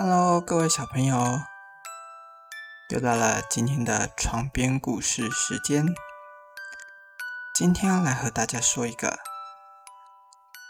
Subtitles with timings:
[0.00, 1.40] Hello，各位小朋友，
[2.90, 5.84] 又到了今天的床边故事时间。
[7.52, 9.18] 今天要来和大家说一个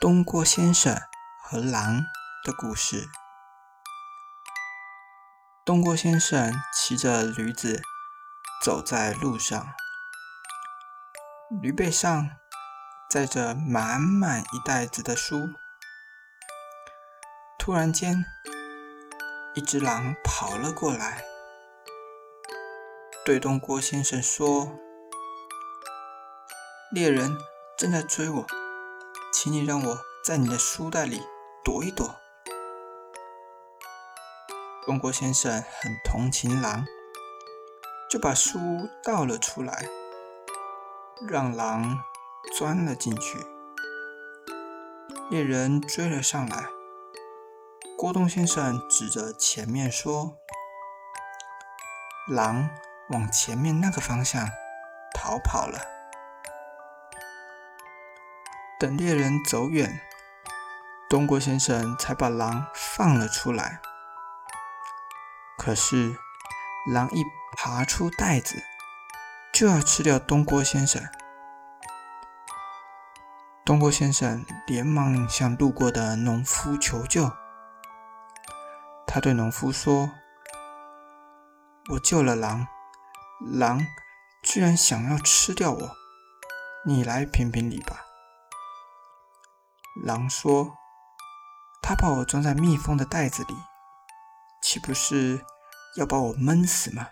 [0.00, 0.96] 东郭先生
[1.42, 2.04] 和狼
[2.44, 3.08] 的故事。
[5.64, 7.82] 东郭先生骑着驴子
[8.62, 9.74] 走在路上，
[11.60, 12.30] 驴背上
[13.10, 15.48] 载着满满一袋子的书。
[17.58, 18.24] 突然间，
[19.56, 21.24] 一只狼跑了过来，
[23.24, 24.70] 对东郭先生说
[26.92, 27.38] ：“猎人
[27.74, 28.46] 正在追我，
[29.32, 31.22] 请你让我在你的书袋里
[31.64, 32.16] 躲一躲。”
[34.84, 36.84] 东郭先生很同情狼，
[38.10, 38.58] 就把书
[39.02, 39.88] 倒了出来，
[41.26, 42.04] 让狼
[42.58, 43.38] 钻了进去。
[45.30, 46.75] 猎人追了上来。
[47.98, 50.36] 郭东先生指着前面说
[52.28, 52.68] ：“狼
[53.08, 54.46] 往前面那个方向
[55.14, 55.80] 逃跑了。”
[58.78, 59.98] 等猎人走远，
[61.08, 63.80] 东郭先生才把狼放了出来。
[65.56, 66.18] 可是，
[66.92, 67.24] 狼一
[67.56, 68.62] 爬出袋子，
[69.54, 71.02] 就要吃掉东郭先生。
[73.64, 77.32] 东郭先生连忙向路过的农夫求救。
[79.16, 80.10] 他对农夫说
[81.88, 82.68] ：“我救了狼，
[83.40, 83.86] 狼
[84.42, 85.96] 居然想要吃掉我，
[86.84, 88.04] 你来评评理吧。”
[90.04, 90.76] 狼说
[91.80, 93.56] ：“他把我装在密封的袋子里，
[94.60, 95.42] 岂不是
[95.96, 97.08] 要把我闷死吗？”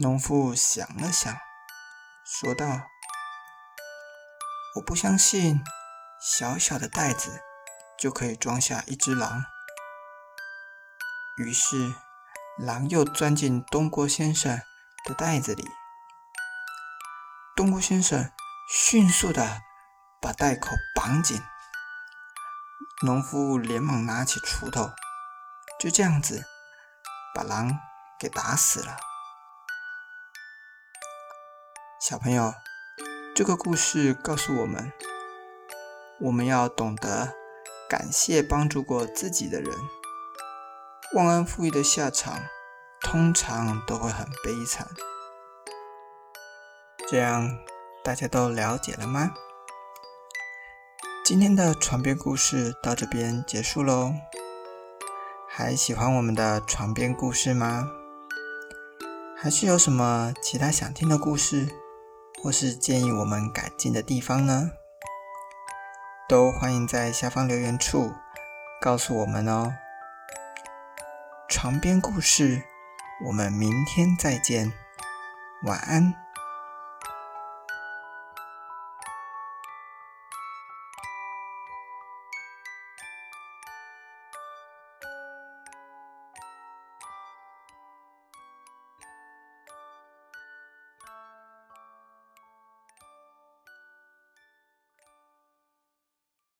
[0.00, 1.36] 农夫想了想，
[2.24, 2.64] 说道
[4.76, 5.62] ：“我不相信，
[6.22, 7.42] 小小的袋子
[7.98, 9.44] 就可以装下一只狼。”
[11.40, 11.94] 于是，
[12.58, 14.60] 狼又钻进东郭先生
[15.06, 15.64] 的袋子里。
[17.56, 18.30] 东郭先生
[18.70, 19.62] 迅速的
[20.20, 21.40] 把袋口绑紧，
[23.06, 24.90] 农夫连忙拿起锄头，
[25.78, 26.44] 就这样子
[27.34, 27.70] 把狼
[28.18, 28.98] 给打死了。
[32.02, 32.52] 小朋友，
[33.34, 34.92] 这个故事告诉我们，
[36.20, 37.32] 我们要懂得
[37.88, 39.74] 感谢帮助过自己的人。
[41.12, 42.40] 忘恩负义的下场，
[43.00, 44.86] 通常都会很悲惨。
[47.08, 47.58] 这样
[48.04, 49.32] 大家都了解了吗？
[51.24, 54.12] 今天的床边故事到这边结束喽。
[55.48, 57.90] 还喜欢我们的床边故事吗？
[59.36, 61.68] 还是有什么其他想听的故事，
[62.40, 64.70] 或是建议我们改进的地方呢？
[66.28, 68.12] 都欢迎在下方留言处
[68.80, 69.74] 告诉我们哦。
[71.50, 72.62] 床边故事，
[73.26, 74.72] 我们明天再见，
[75.64, 76.14] 晚安。